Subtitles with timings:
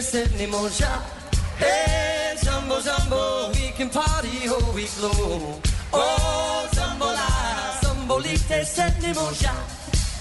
[0.00, 1.02] there's any more shot.
[1.58, 5.60] Hey, Jumbo, Jumbo, we can party all week long.
[5.92, 9.56] Oh, Jumbo, la, Jumbo, leave there's any more shot.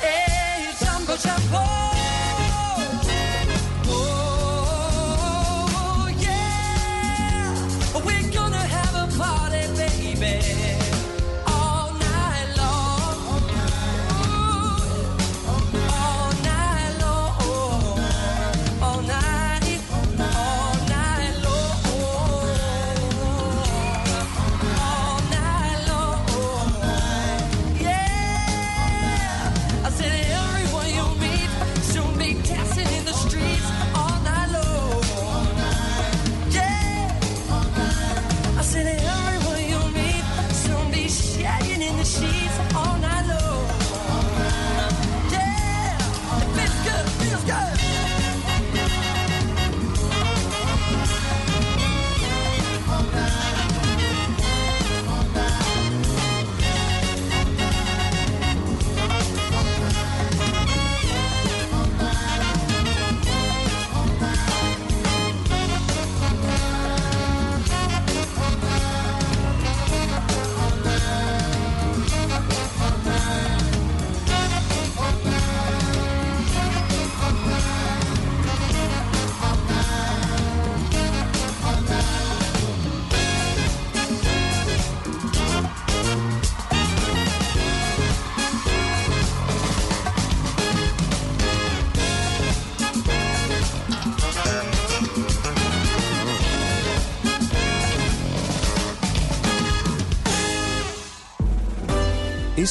[0.02, 1.99] Hey, Jumbo, Jumbo.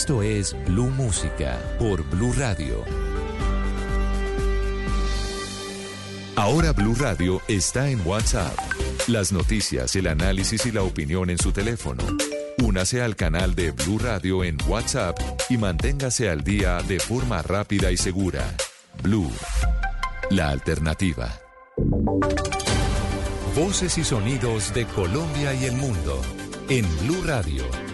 [0.01, 2.85] Esto es Blue Música por Blue Radio.
[6.37, 8.57] Ahora Blue Radio está en WhatsApp.
[9.09, 12.05] Las noticias, el análisis y la opinión en su teléfono.
[12.63, 15.19] Únase al canal de Blue Radio en WhatsApp
[15.51, 18.55] y manténgase al día de forma rápida y segura.
[19.03, 19.33] Blue,
[20.31, 21.41] la alternativa.
[23.57, 26.23] Voces y sonidos de Colombia y el mundo
[26.69, 27.65] en Blue Radio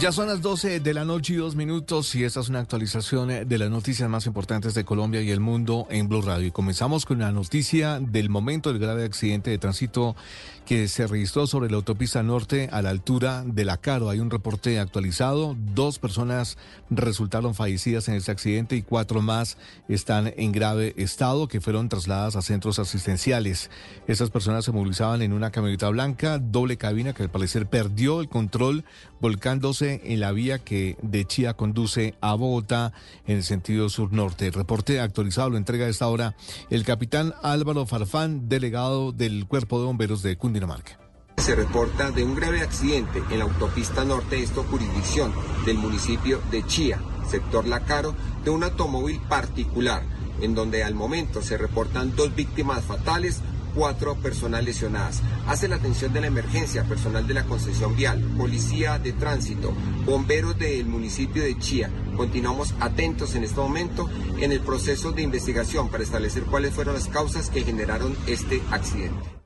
[0.00, 3.30] Ya son las 12 de la noche y dos minutos y esta es una actualización
[3.30, 6.46] eh, de las noticias más importantes de Colombia y el mundo en Blue Radio.
[6.46, 10.16] Y comenzamos con la noticia del momento del grave accidente de tránsito
[10.64, 14.08] que se registró sobre la autopista norte a la altura de La Caro.
[14.08, 15.56] Hay un reporte actualizado.
[15.74, 16.56] Dos personas
[16.88, 22.36] resultaron fallecidas en este accidente y cuatro más están en grave estado que fueron trasladadas
[22.36, 23.68] a centros asistenciales.
[24.06, 28.28] Estas personas se movilizaban en una camioneta blanca, doble cabina que al parecer perdió el
[28.28, 28.84] control
[29.20, 32.92] volcándose en la vía que de Chía conduce a Bogotá
[33.26, 34.46] en el sentido sur-norte.
[34.46, 36.36] El reporte actualizado lo entrega a esta hora
[36.68, 40.98] el capitán Álvaro Farfán, delegado del Cuerpo de Bomberos de Cundinamarca.
[41.38, 45.32] Se reporta de un grave accidente en la autopista norte de esta jurisdicción
[45.64, 48.14] del municipio de Chía, sector Lacaro,
[48.44, 50.02] de un automóvil particular,
[50.42, 53.40] en donde al momento se reportan dos víctimas fatales,
[53.74, 55.22] cuatro personas lesionadas.
[55.46, 59.72] Hace la atención de la emergencia personal de la concesión vial, policía de tránsito,
[60.04, 61.90] bomberos del municipio de Chía.
[62.16, 64.08] Continuamos atentos en este momento
[64.38, 69.40] en el proceso de investigación para establecer cuáles fueron las causas que generaron este accidente.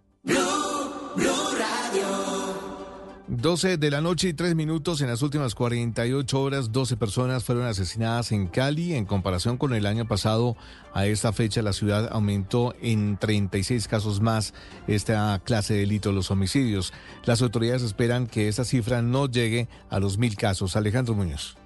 [3.27, 7.65] 12 de la noche y 3 minutos en las últimas 48 horas, 12 personas fueron
[7.65, 8.93] asesinadas en Cali.
[8.95, 10.59] En comparación con el año pasado,
[10.93, 14.53] a esta fecha la ciudad aumentó en 36 casos más
[14.87, 16.93] esta clase de delito, los homicidios.
[17.25, 20.77] Las autoridades esperan que esta cifra no llegue a los mil casos.
[20.77, 21.57] Alejandro Muñoz.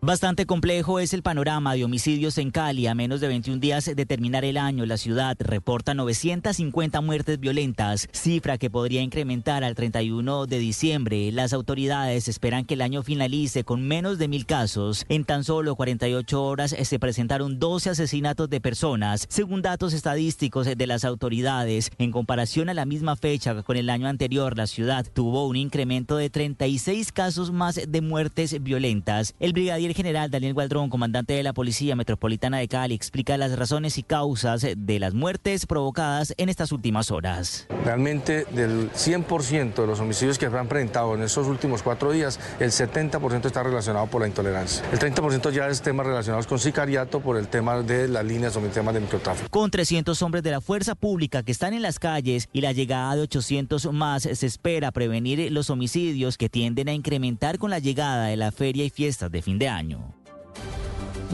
[0.00, 2.86] Bastante complejo es el panorama de homicidios en Cali.
[2.86, 8.08] A menos de 21 días de terminar el año, la ciudad reporta 950 muertes violentas,
[8.12, 11.32] cifra que podría incrementar al 31 de diciembre.
[11.32, 15.06] Las autoridades esperan que el año finalice con menos de mil casos.
[15.08, 20.86] En tan solo 48 horas se presentaron 12 asesinatos de personas, según datos estadísticos de
[20.86, 21.90] las autoridades.
[21.96, 26.16] En comparación a la misma fecha con el año anterior, la ciudad tuvo un incremento
[26.16, 29.34] de 36 casos más de muertes violentas.
[29.40, 33.96] El brigadier general Daniel Gualdrón, comandante de la Policía Metropolitana de Cali, explica las razones
[33.98, 37.66] y causas de las muertes provocadas en estas últimas horas.
[37.84, 42.38] Realmente del 100% de los homicidios que se han presentado en estos últimos cuatro días,
[42.60, 44.84] el 70% está relacionado por la intolerancia.
[44.92, 48.60] El 30% ya es temas relacionados con sicariato por el tema de las líneas o
[48.60, 49.48] el tema de microtráfico.
[49.50, 53.14] Con 300 hombres de la fuerza pública que están en las calles y la llegada
[53.16, 58.26] de 800 más, se espera prevenir los homicidios que tienden a incrementar con la llegada
[58.26, 59.73] de la feria y fiestas de fin de año.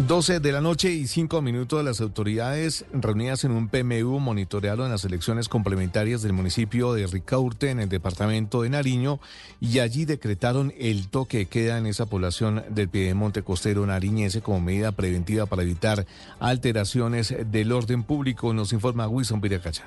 [0.07, 5.05] 12 de la noche y 5 minutos las autoridades reunidas en un PMU monitorearon las
[5.05, 9.21] elecciones complementarias del municipio de Ricaurte en el departamento de Nariño
[9.61, 14.61] y allí decretaron el toque de queda en esa población del Piedemonte Costero nariñense como
[14.61, 16.07] medida preventiva para evitar
[16.39, 19.85] alteraciones del orden público, nos informa Wilson Piracacha.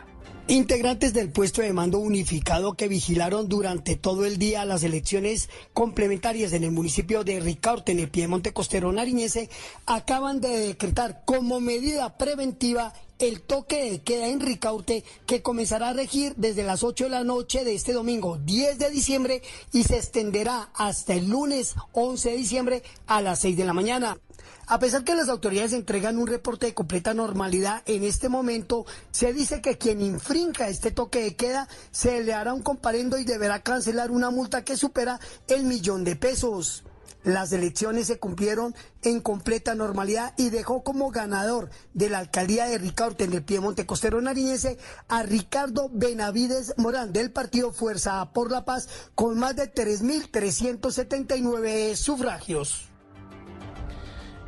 [0.49, 6.51] Integrantes del puesto de mando unificado que vigilaron durante todo el día las elecciones complementarias
[6.51, 9.49] en el municipio de Ricaurte, en el Piemonte Costero Nariñese,
[9.85, 15.93] acaban de decretar como medida preventiva el toque de queda en Ricaurte que comenzará a
[15.93, 19.41] regir desde las 8 de la noche de este domingo 10 de diciembre
[19.71, 24.17] y se extenderá hasta el lunes 11 de diciembre a las 6 de la mañana.
[24.65, 29.33] A pesar que las autoridades entregan un reporte de completa normalidad, en este momento se
[29.33, 33.61] dice que quien infrinja este toque de queda se le hará un comparendo y deberá
[33.61, 36.85] cancelar una multa que supera el millón de pesos.
[37.25, 42.77] Las elecciones se cumplieron en completa normalidad y dejó como ganador de la alcaldía de
[42.77, 44.77] Ricardo en el Piemonte Costero Nariñense
[45.09, 52.92] a Ricardo Benavides Morán del partido Fuerza por la Paz con más de 3.379 sufragios.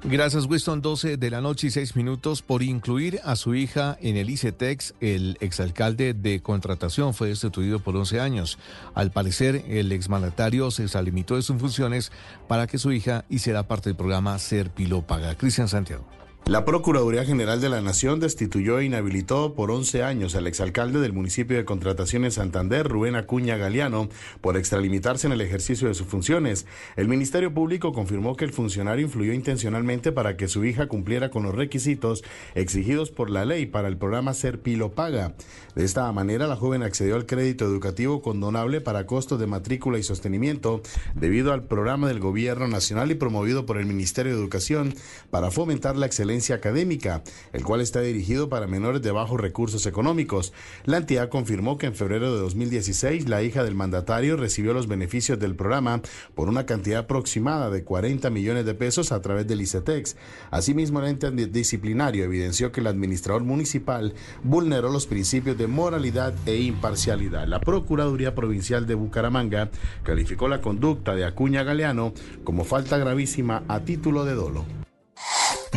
[0.08, 0.84] Gracias, Winston.
[0.84, 4.94] 12 de la noche y 6 minutos por incluir a su hija en el ICETEX.
[5.00, 8.60] El exalcalde de contratación fue destituido por 11 años.
[8.94, 12.12] Al parecer, el exmandatario se exalimitó de sus funciones
[12.48, 15.34] para que su hija hiciera parte del programa Ser Pilo Paga.
[15.36, 16.06] Cristian Santiago.
[16.48, 21.12] La Procuraduría General de la Nación destituyó e inhabilitó por 11 años al exalcalde del
[21.12, 24.10] municipio de Contratación en Santander, Rubén Acuña Galeano,
[24.42, 26.68] por extralimitarse en el ejercicio de sus funciones.
[26.98, 31.42] El Ministerio Público confirmó que el funcionario influyó intencionalmente para que su hija cumpliera con
[31.42, 35.34] los requisitos exigidos por la ley para el programa Ser Pilo Paga.
[35.74, 40.04] De esta manera, la joven accedió al crédito educativo condonable para costos de matrícula y
[40.04, 40.84] sostenimiento
[41.16, 44.94] debido al programa del Gobierno Nacional y promovido por el Ministerio de Educación
[45.32, 47.24] para fomentar la excelencia académica,
[47.54, 50.54] el cual está dirigido para menores de bajos recursos económicos.
[50.84, 55.40] La entidad confirmó que en febrero de 2016 la hija del mandatario recibió los beneficios
[55.40, 56.02] del programa
[56.34, 60.16] por una cantidad aproximada de 40 millones de pesos a través del ICETEX.
[60.52, 66.58] Asimismo, el ente disciplinario evidenció que el administrador municipal vulneró los principios de moralidad e
[66.58, 67.48] imparcialidad.
[67.48, 69.70] La Procuraduría Provincial de Bucaramanga
[70.04, 74.85] calificó la conducta de Acuña Galeano como falta gravísima a título de dolo.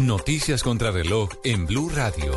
[0.01, 2.31] Noticias contra reloj en Blue Radio.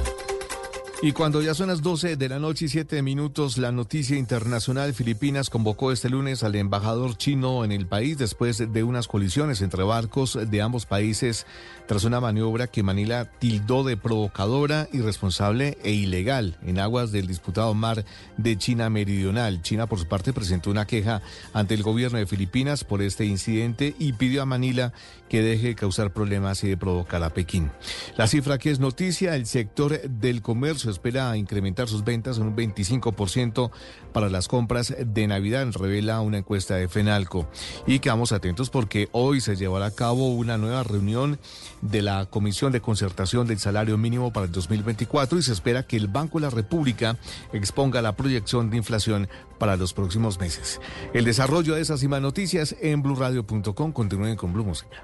[1.03, 4.93] Y cuando ya son las 12 de la noche y 7 minutos, la noticia internacional
[4.93, 9.83] Filipinas convocó este lunes al embajador chino en el país después de unas colisiones entre
[9.83, 11.45] barcos de ambos países
[11.87, 17.73] tras una maniobra que Manila tildó de provocadora, irresponsable e ilegal en aguas del disputado
[17.73, 18.05] mar
[18.37, 19.61] de China Meridional.
[19.61, 21.21] China, por su parte, presentó una queja
[21.53, 24.93] ante el gobierno de Filipinas por este incidente y pidió a Manila
[25.29, 27.71] que deje de causar problemas y de provocar a Pekín.
[28.17, 32.55] La cifra que es noticia, el sector del comercio espera incrementar sus ventas en un
[32.55, 33.71] 25%
[34.13, 37.47] para las compras de Navidad, revela una encuesta de FENALCO.
[37.87, 41.39] Y quedamos atentos porque hoy se llevará a cabo una nueva reunión
[41.81, 45.97] de la Comisión de Concertación del Salario Mínimo para el 2024 y se espera que
[45.97, 47.17] el Banco de la República
[47.53, 50.79] exponga la proyección de inflación para los próximos meses.
[51.13, 53.91] El desarrollo de esas y más noticias en blurradio.com.
[53.91, 55.03] Continúen con Blue Música.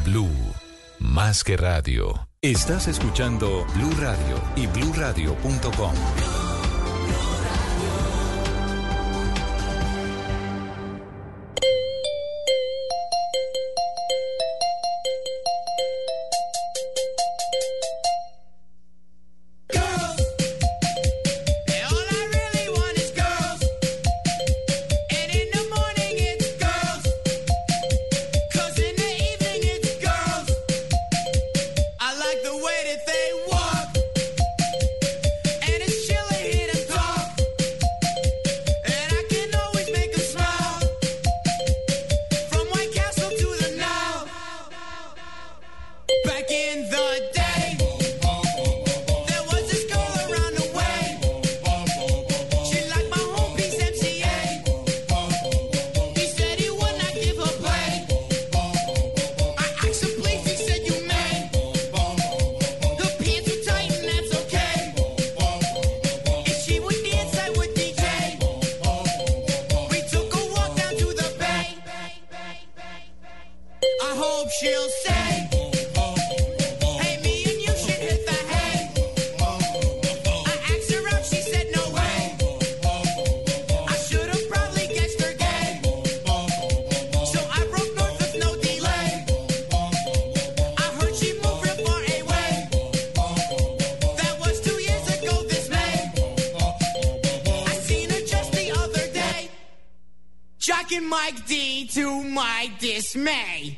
[0.03, 0.31] Blue,
[0.99, 2.27] más que radio.
[2.41, 6.40] Estás escuchando Blue Radio y bluradio.com.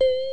[0.01, 0.32] Energy.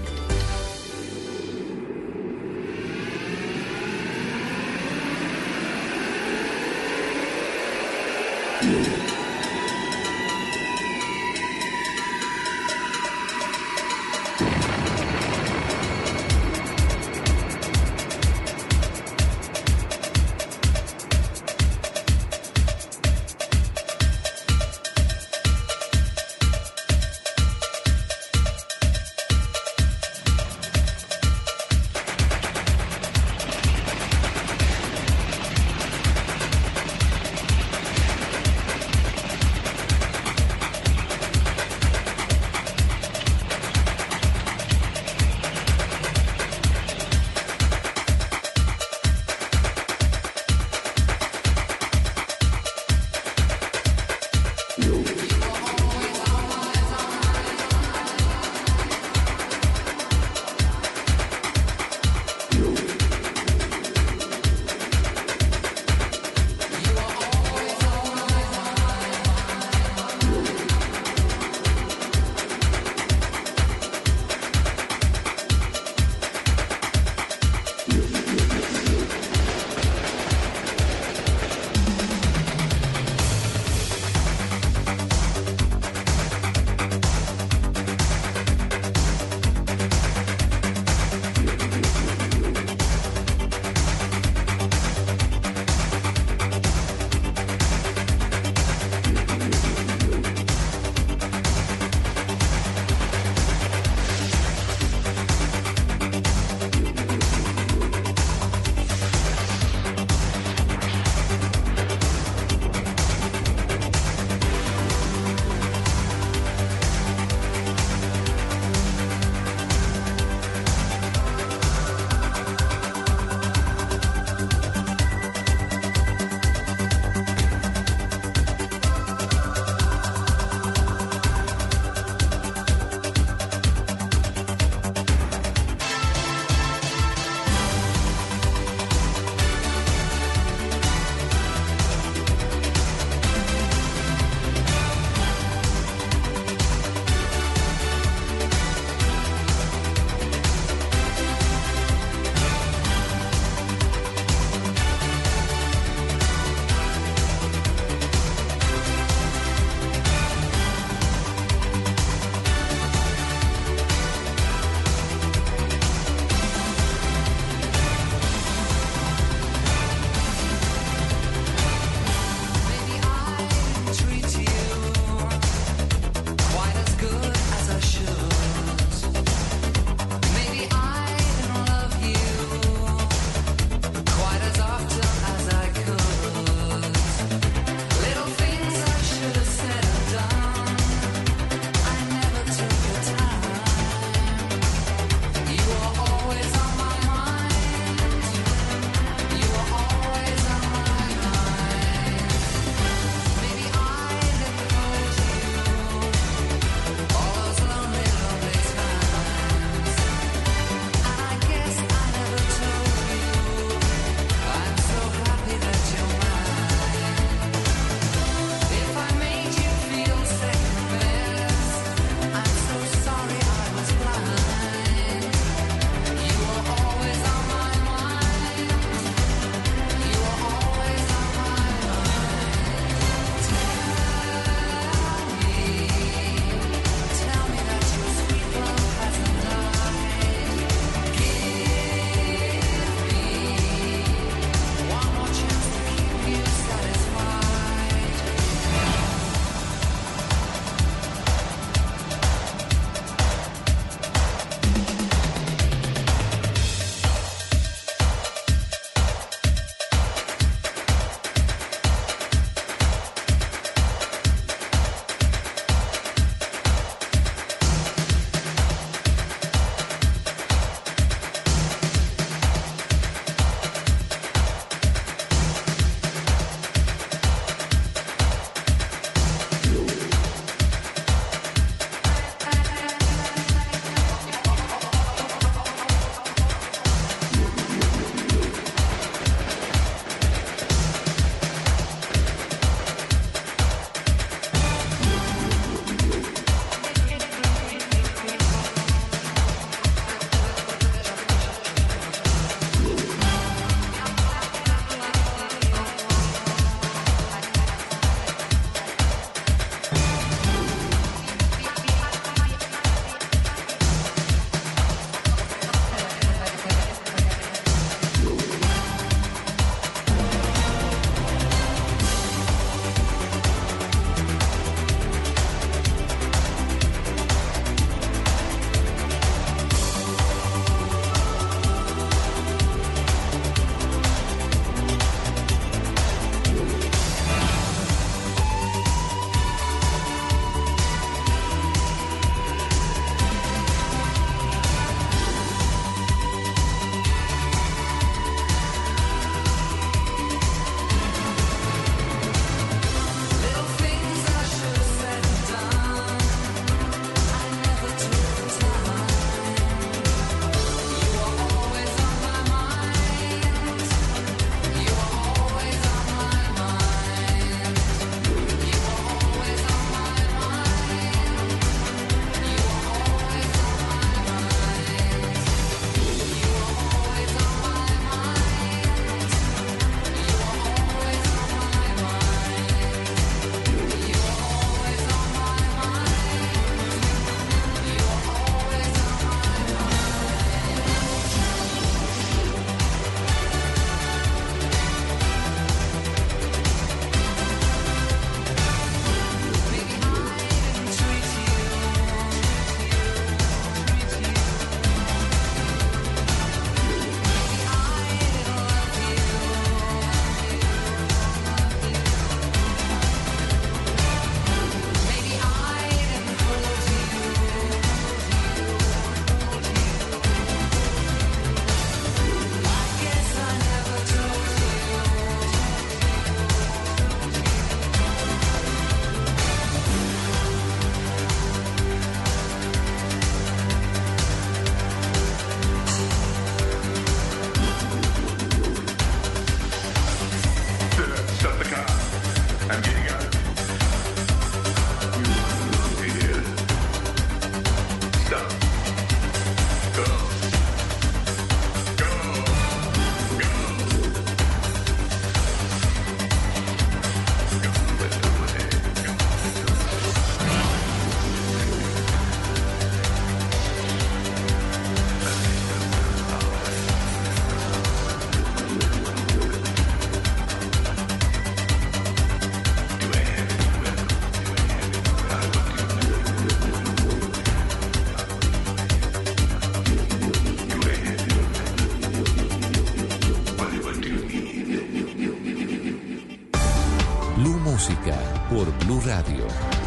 [488.49, 489.80] por Blue Radio.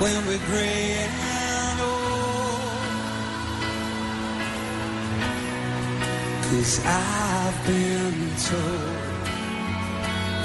[0.00, 2.70] When we're gray and old.
[6.46, 8.96] Cause I've been told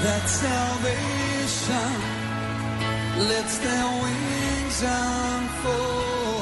[0.04, 1.92] that salvation
[3.30, 6.36] lets their wings unfold.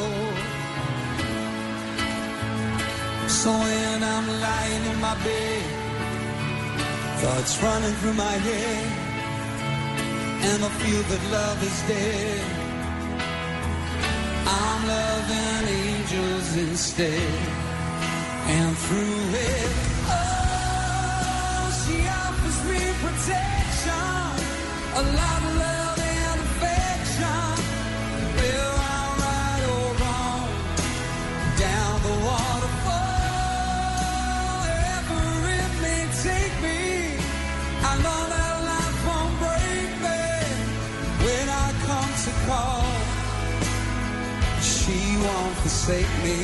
[3.28, 5.64] So when I'm lying in my bed,
[7.22, 8.86] thoughts running through my head,
[10.50, 12.63] and I feel that love is dead.
[16.14, 17.38] Angels instead,
[18.46, 19.70] and through it,
[20.06, 23.92] oh, she offers me protection,
[24.94, 25.43] a lot
[45.84, 46.38] forsake me.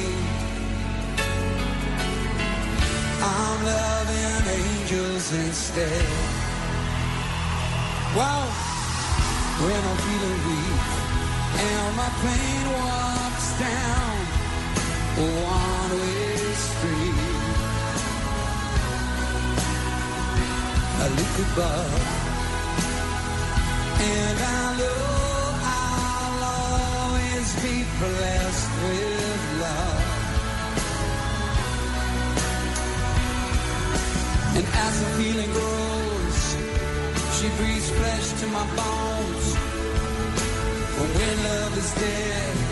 [3.23, 6.05] I'm loving angels instead.
[8.17, 8.45] Wow,
[9.65, 10.83] when I'm feeling weak
[11.69, 14.13] and my pain walks down
[15.17, 16.37] a one-way
[16.69, 17.21] street,
[21.01, 21.93] I look above
[24.03, 25.03] and I know
[25.79, 29.30] I'll always be blessed with
[34.61, 36.41] And as the feeling grows,
[37.37, 39.47] she breathes flesh to my bones.
[40.97, 42.70] But when love is dead,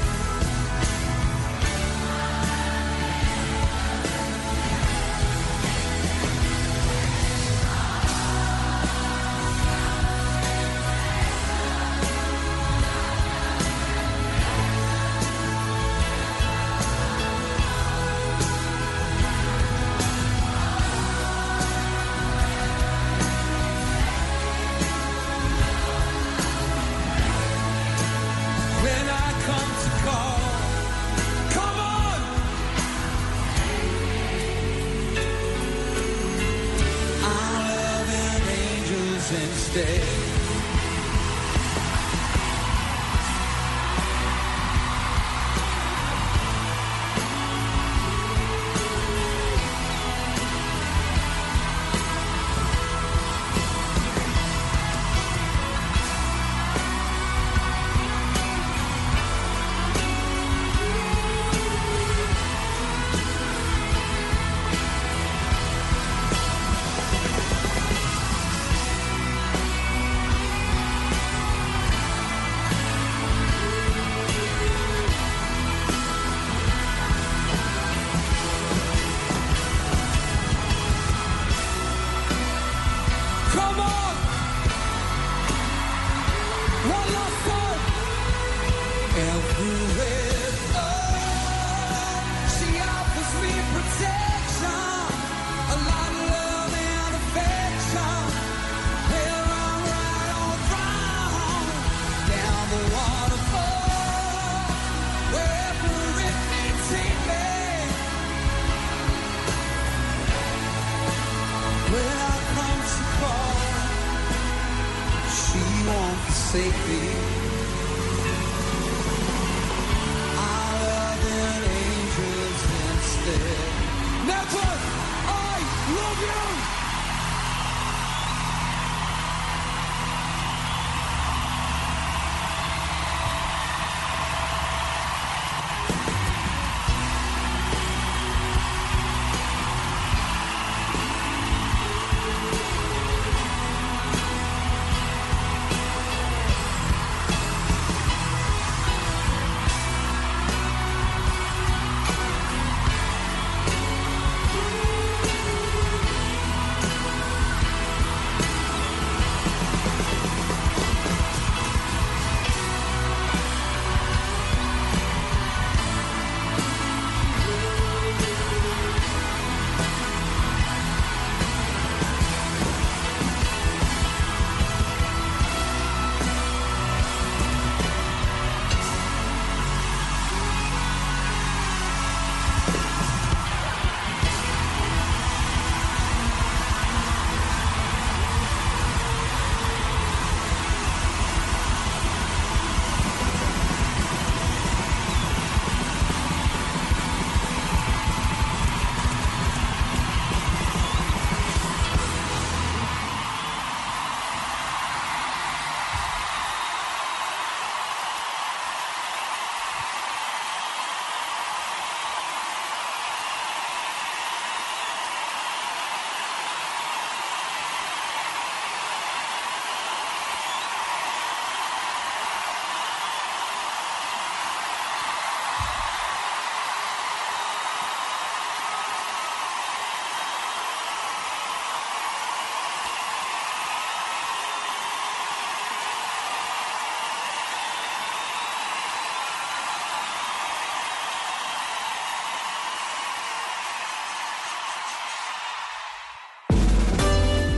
[116.50, 117.27] forsake me.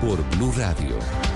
[0.00, 1.35] Por Blue Radio.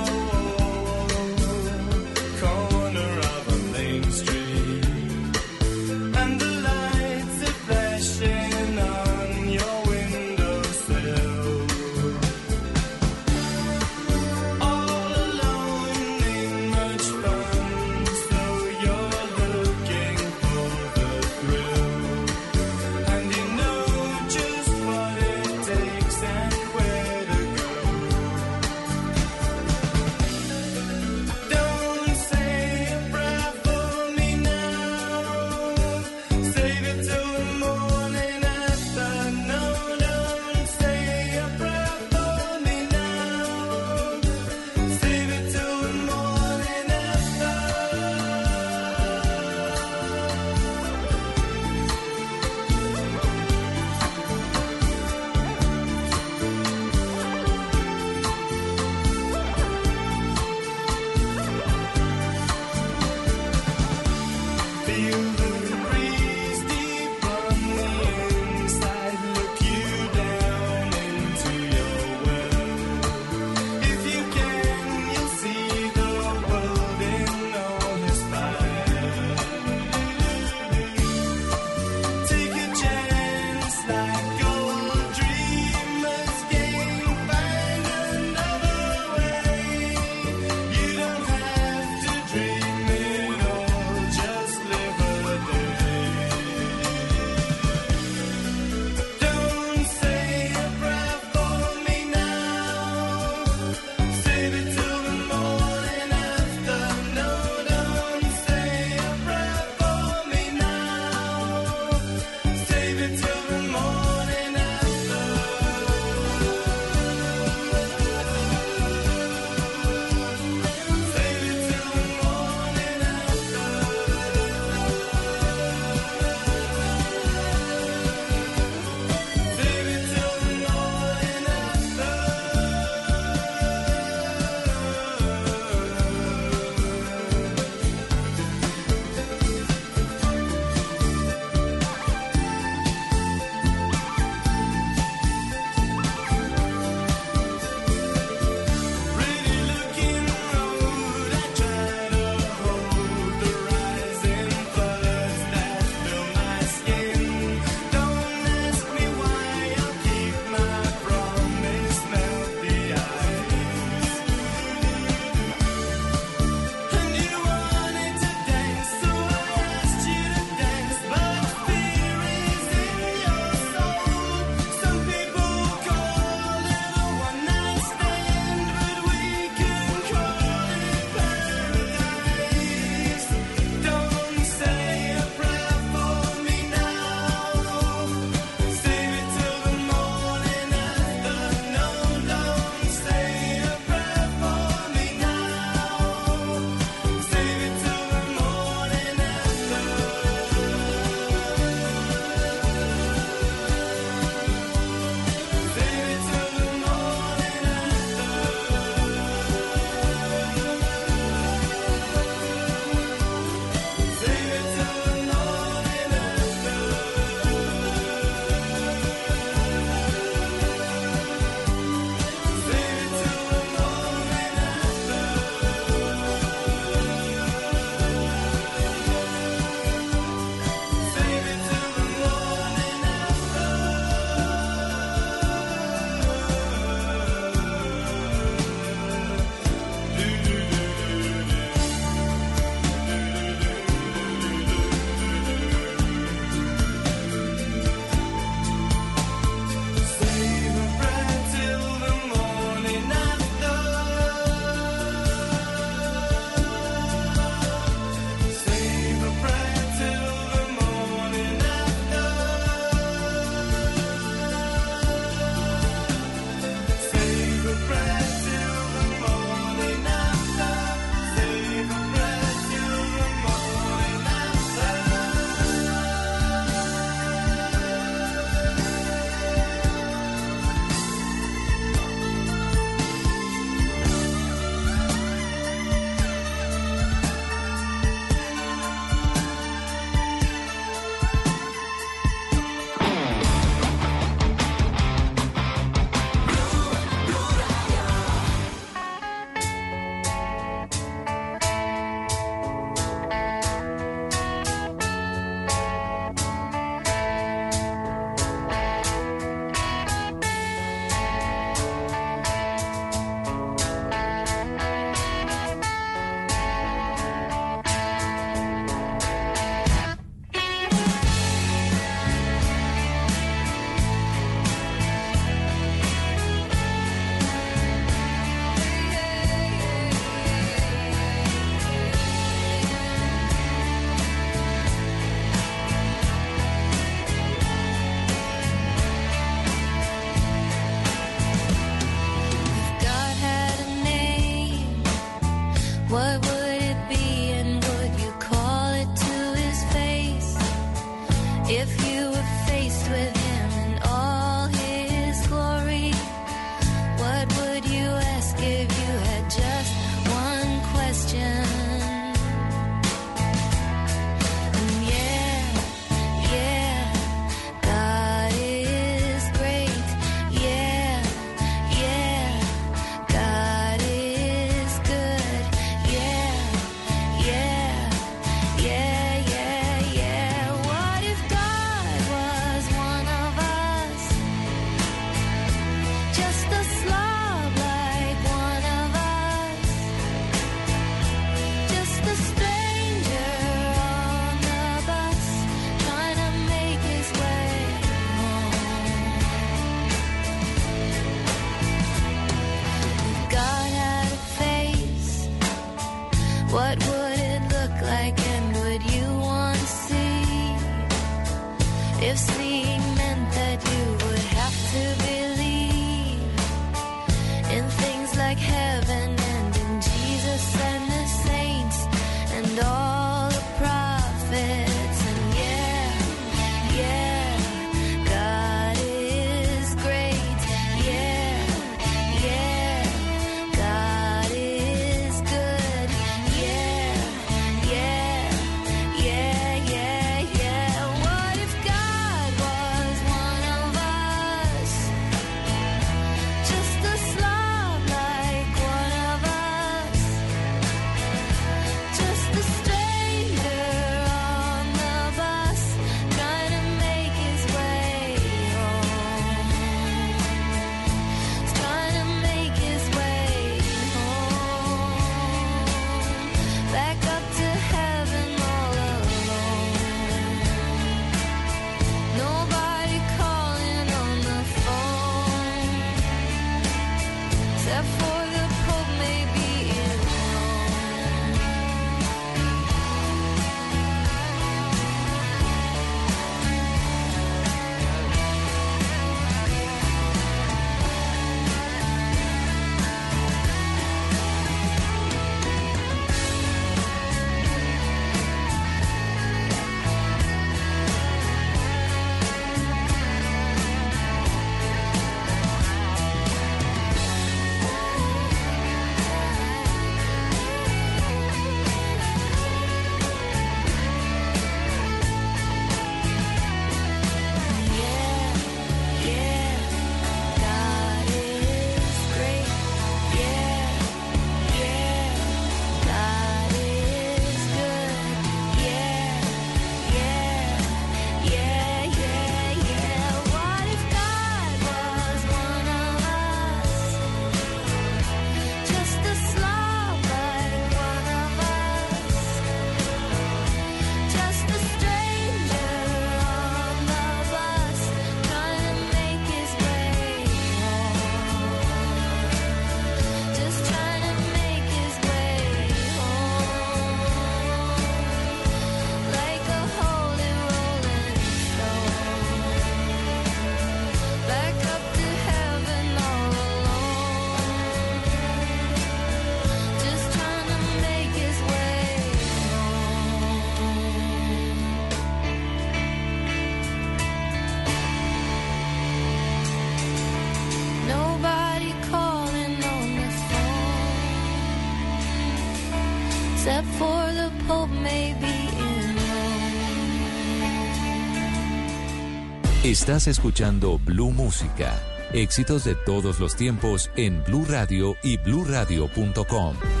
[592.83, 594.99] Estás escuchando Blue Música.
[595.33, 600.00] Éxitos de todos los tiempos en Blue Radio y bluradio.com.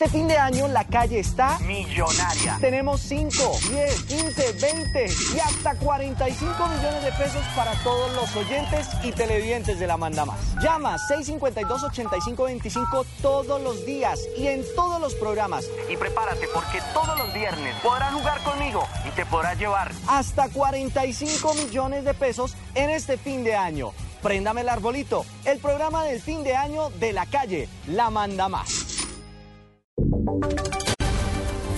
[0.00, 2.56] Este fin de año la calle está millonaria.
[2.58, 3.28] Tenemos 5,
[3.68, 9.78] 10, 15, 20 y hasta 45 millones de pesos para todos los oyentes y televidentes
[9.78, 10.38] de la Manda Más.
[10.62, 15.66] Llama 652-8525 todos los días y en todos los programas.
[15.90, 21.52] Y prepárate porque todos los viernes podrás jugar conmigo y te podrás llevar hasta 45
[21.56, 23.92] millones de pesos en este fin de año.
[24.22, 28.89] Préndame el arbolito, el programa del fin de año de la calle, la Manda Más.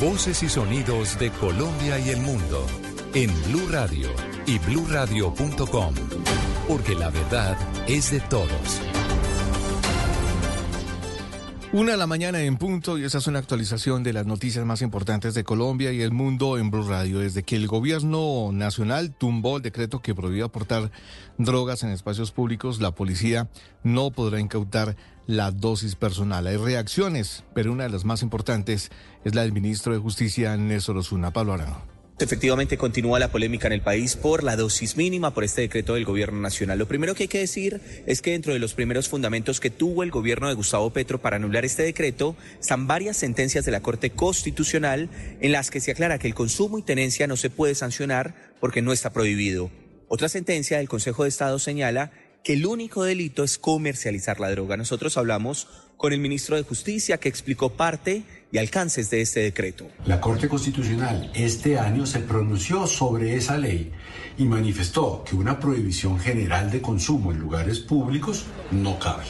[0.00, 2.66] Voces y sonidos de Colombia y el mundo
[3.14, 4.08] en Blue Radio
[4.46, 5.94] y bluradio.com.
[6.68, 8.80] Porque la verdad es de todos.
[11.72, 14.82] Una de la mañana en punto y esa es una actualización de las noticias más
[14.82, 17.20] importantes de Colombia y el mundo en Blue Radio.
[17.20, 20.90] Desde que el gobierno nacional tumbó el decreto que prohibía aportar
[21.38, 23.48] drogas en espacios públicos, la policía
[23.82, 24.96] no podrá incautar
[25.26, 26.46] la dosis personal.
[26.46, 28.90] Hay reacciones, pero una de las más importantes
[29.24, 31.32] es la del ministro de Justicia, Néstor Osuna.
[31.32, 31.92] Pablo Arano.
[32.18, 36.04] Efectivamente, continúa la polémica en el país por la dosis mínima por este decreto del
[36.04, 36.78] gobierno nacional.
[36.78, 40.04] Lo primero que hay que decir es que dentro de los primeros fundamentos que tuvo
[40.04, 44.10] el gobierno de Gustavo Petro para anular este decreto están varias sentencias de la Corte
[44.10, 45.08] Constitucional
[45.40, 48.82] en las que se aclara que el consumo y tenencia no se puede sancionar porque
[48.82, 49.70] no está prohibido.
[50.06, 52.12] Otra sentencia del Consejo de Estado señala
[52.42, 54.76] que el único delito es comercializar la droga.
[54.76, 59.86] Nosotros hablamos con el ministro de Justicia que explicó parte y alcances de este decreto.
[60.04, 63.92] La Corte Constitucional este año se pronunció sobre esa ley
[64.36, 69.24] y manifestó que una prohibición general de consumo en lugares públicos no cabe,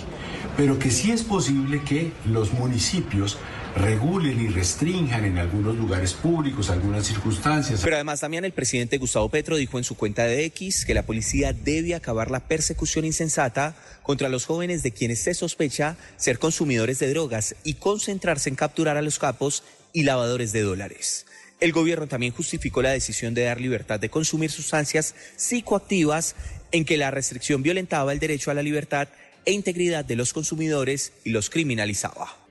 [0.56, 3.36] pero que sí es posible que los municipios
[3.76, 7.80] regulen y restrinjan en algunos lugares públicos algunas circunstancias.
[7.82, 11.04] Pero además también el presidente Gustavo Petro dijo en su cuenta de X que la
[11.04, 16.98] policía debe acabar la persecución insensata contra los jóvenes de quienes se sospecha ser consumidores
[16.98, 21.26] de drogas y concentrarse en capturar a los capos y lavadores de dólares.
[21.60, 26.34] El gobierno también justificó la decisión de dar libertad de consumir sustancias psicoactivas
[26.72, 29.08] en que la restricción violentaba el derecho a la libertad
[29.44, 32.41] e integridad de los consumidores y los criminalizaba.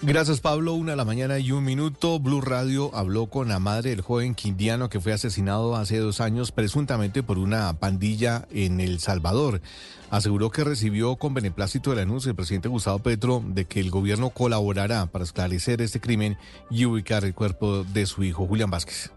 [0.00, 2.20] Gracias Pablo, una de la mañana y un minuto.
[2.20, 6.52] Blue Radio habló con la madre del joven quindiano que fue asesinado hace dos años
[6.52, 9.60] presuntamente por una pandilla en El Salvador.
[10.08, 14.30] Aseguró que recibió con beneplácito el anuncio del presidente Gustavo Petro de que el gobierno
[14.30, 16.38] colaborará para esclarecer este crimen
[16.70, 19.10] y ubicar el cuerpo de su hijo Julián Vázquez.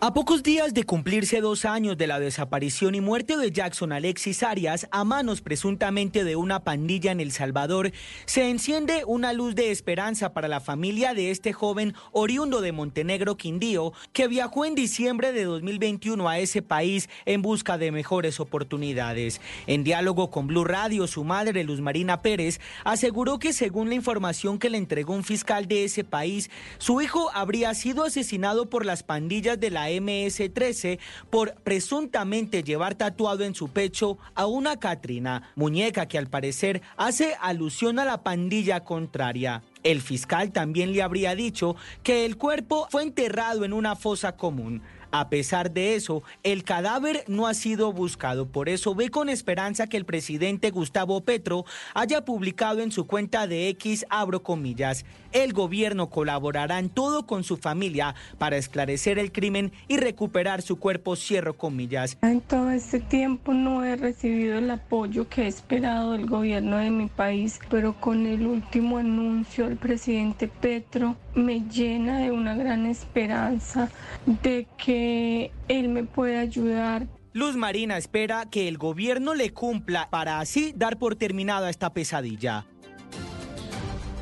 [0.00, 4.42] A pocos días de cumplirse dos años de la desaparición y muerte de Jackson Alexis
[4.42, 7.90] Arias a manos presuntamente de una pandilla en El Salvador,
[8.26, 13.38] se enciende una luz de esperanza para la familia de este joven oriundo de Montenegro,
[13.38, 19.40] Quindío, que viajó en diciembre de 2021 a ese país en busca de mejores oportunidades.
[19.66, 24.58] En diálogo con Blue Radio, su madre, Luz Marina Pérez, aseguró que según la información
[24.58, 29.02] que le entregó un fiscal de ese país, su hijo habría sido asesinado por las
[29.02, 30.98] pandillas de la MS-13
[31.30, 37.36] por presuntamente llevar tatuado en su pecho a una Catrina, muñeca que al parecer hace
[37.40, 39.62] alusión a la pandilla contraria.
[39.82, 44.82] El fiscal también le habría dicho que el cuerpo fue enterrado en una fosa común.
[45.16, 48.48] A pesar de eso, el cadáver no ha sido buscado.
[48.48, 51.64] Por eso ve con esperanza que el presidente Gustavo Petro
[51.94, 55.04] haya publicado en su cuenta de X, abro comillas,
[55.34, 60.76] el gobierno colaborará en todo con su familia para esclarecer el crimen y recuperar su
[60.76, 62.16] cuerpo, cierro comillas.
[62.22, 66.90] En todo este tiempo no he recibido el apoyo que he esperado del gobierno de
[66.90, 72.86] mi país, pero con el último anuncio del presidente Petro me llena de una gran
[72.86, 73.90] esperanza
[74.26, 77.06] de que él me pueda ayudar.
[77.32, 82.66] Luz Marina espera que el gobierno le cumpla para así dar por terminada esta pesadilla.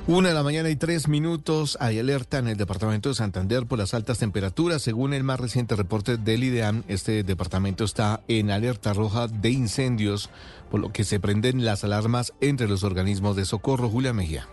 [0.08, 1.78] Una de la mañana y tres minutos.
[1.78, 4.82] Hay alerta en el departamento de Santander por las altas temperaturas.
[4.82, 10.28] Según el más reciente reporte del IDEAM, este departamento está en alerta roja de incendios,
[10.72, 13.88] por lo que se prenden las alarmas entre los organismos de socorro.
[13.88, 14.48] Julia Mejía.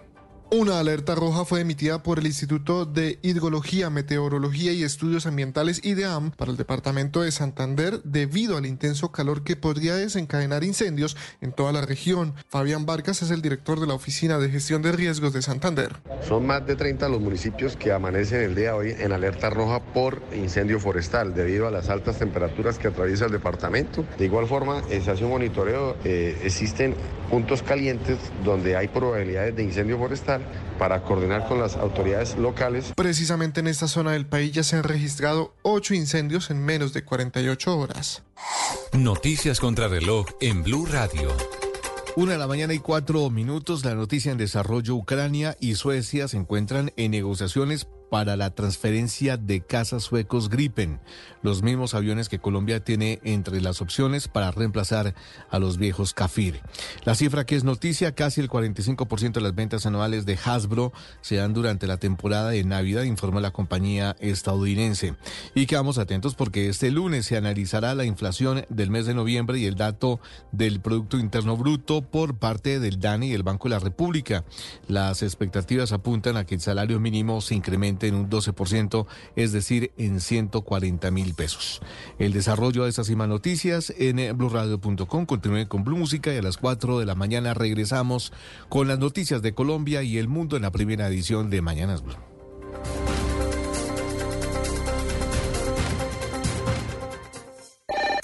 [0.51, 6.31] Una alerta roja fue emitida por el Instituto de Hidrología, Meteorología y Estudios Ambientales IDEAM
[6.31, 11.71] para el departamento de Santander debido al intenso calor que podría desencadenar incendios en toda
[11.71, 12.33] la región.
[12.47, 15.97] Fabián Vargas es el director de la Oficina de Gestión de Riesgos de Santander.
[16.27, 19.83] Son más de 30 los municipios que amanecen el día de hoy en alerta roja
[19.93, 24.03] por incendio forestal debido a las altas temperaturas que atraviesa el departamento.
[24.17, 26.95] De igual forma, eh, se hace un monitoreo, eh, existen
[27.29, 30.38] puntos calientes donde hay probabilidades de incendio forestal
[30.77, 32.93] para coordinar con las autoridades locales.
[32.95, 37.03] Precisamente en esta zona del país ya se han registrado ocho incendios en menos de
[37.03, 38.23] 48 horas.
[38.93, 41.29] Noticias contra reloj en Blue Radio.
[42.15, 43.85] Una de la mañana y cuatro minutos.
[43.85, 44.95] La noticia en desarrollo.
[44.95, 50.99] Ucrania y Suecia se encuentran en negociaciones para la transferencia de cazas suecos Gripen,
[51.41, 55.13] los mismos aviones que Colombia tiene entre las opciones para reemplazar
[55.49, 56.61] a los viejos Kafir.
[57.05, 60.91] La cifra que es noticia, casi el 45% de las ventas anuales de Hasbro
[61.21, 65.15] se dan durante la temporada de Navidad, informa la compañía estadounidense.
[65.55, 69.65] Y quedamos atentos porque este lunes se analizará la inflación del mes de noviembre y
[69.65, 70.19] el dato
[70.51, 74.43] del Producto Interno Bruto por parte del DANE y el Banco de la República.
[74.87, 79.91] Las expectativas apuntan a que el salario mínimo se incremente en un 12%, es decir,
[79.97, 81.81] en 140 mil pesos.
[82.17, 85.25] El desarrollo de estas y noticias en blurradio.com.
[85.25, 88.31] Continúen con Blue Música y a las 4 de la mañana regresamos
[88.69, 92.15] con las noticias de Colombia y el mundo en la primera edición de Mañanas Blue.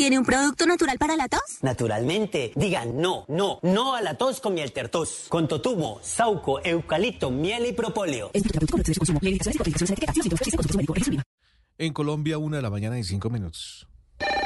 [0.06, 1.42] ¿Tiene un producto natural para la tos?
[1.64, 2.52] Naturalmente.
[2.56, 5.26] Digan no, no, no a la tos con miel tertos.
[5.30, 8.30] Con totumo, sauco, eucalipto, miel y propóleo.
[11.80, 13.88] En Colombia, una de la mañana y cinco minutos.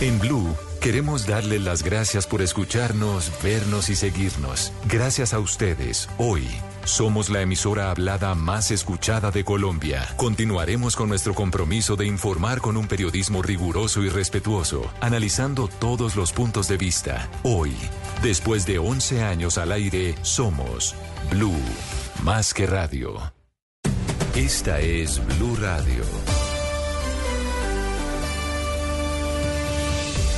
[0.00, 4.72] En Blue queremos darle las gracias por escucharnos, vernos y seguirnos.
[4.88, 6.48] Gracias a ustedes, hoy
[6.84, 10.08] Somos la emisora hablada más escuchada de Colombia.
[10.16, 16.32] Continuaremos con nuestro compromiso de informar con un periodismo riguroso y respetuoso, analizando todos los
[16.32, 17.28] puntos de vista.
[17.44, 17.72] Hoy,
[18.20, 20.96] después de 11 años al aire, somos
[21.30, 21.54] Blue,
[22.24, 23.32] más que radio.
[24.34, 26.02] Esta es Blue Radio.